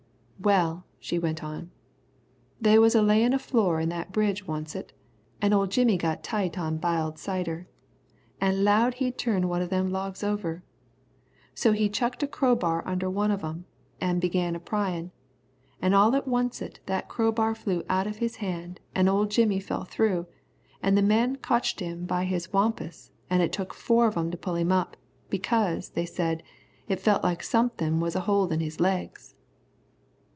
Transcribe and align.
"Well," 0.43 0.85
she 0.99 1.19
went 1.19 1.43
on, 1.43 1.69
"they 2.59 2.79
was 2.79 2.95
a 2.95 3.01
layin' 3.03 3.31
a 3.31 3.37
floor 3.37 3.79
in 3.79 3.89
that 3.89 4.11
bridge 4.11 4.43
oncet, 4.49 4.91
an' 5.39 5.53
old 5.53 5.69
Jimmy 5.69 5.97
got 5.97 6.23
tight 6.23 6.57
on 6.57 6.79
b'iled 6.79 7.19
cider, 7.19 7.67
an' 8.39 8.63
'low'd 8.63 8.95
he'd 8.95 9.19
turn 9.19 9.47
one 9.47 9.61
of 9.61 9.69
them 9.69 9.91
logs 9.91 10.23
over. 10.23 10.63
So 11.53 11.73
he 11.73 11.89
chucked 11.89 12.23
a 12.23 12.27
crowbar 12.27 12.81
under 12.87 13.07
one 13.07 13.29
of 13.29 13.43
'em 13.43 13.65
an' 13.99 14.17
begun 14.17 14.55
a 14.55 14.59
pryin', 14.59 15.11
an' 15.79 15.93
all 15.93 16.15
at 16.15 16.25
oncet 16.27 16.79
that 16.87 17.07
crowbar 17.07 17.53
flew 17.53 17.83
out 17.87 18.07
of 18.07 18.17
his 18.17 18.37
hand 18.37 18.79
an' 18.95 19.07
old 19.07 19.29
Jimmy 19.29 19.59
fell 19.59 19.83
through, 19.83 20.25
an' 20.81 20.95
the 20.95 21.03
men 21.03 21.35
cotched 21.35 21.81
him 21.81 22.07
by 22.07 22.25
his 22.25 22.51
wampus 22.51 23.11
an' 23.29 23.41
it 23.41 23.53
took 23.53 23.75
four 23.75 24.07
of 24.07 24.17
'em 24.17 24.31
to 24.31 24.37
pull 24.37 24.55
him 24.55 24.71
up, 24.71 24.97
because, 25.29 25.89
they 25.91 26.07
said, 26.07 26.41
it 26.87 26.99
felt 26.99 27.23
like 27.23 27.43
somethin' 27.43 27.99
was 27.99 28.15
a 28.15 28.21
holdin' 28.21 28.59
his 28.59 28.79
legs." 28.79 29.35